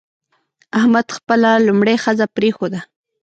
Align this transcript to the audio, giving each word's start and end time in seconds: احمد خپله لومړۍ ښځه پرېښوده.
احمد 0.79 1.07
خپله 1.17 1.51
لومړۍ 1.67 1.95
ښځه 2.03 2.25
پرېښوده. 2.35 2.79